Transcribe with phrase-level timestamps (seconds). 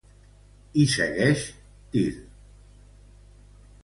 [0.77, 1.43] Hi segueix
[1.97, 2.05] Tir.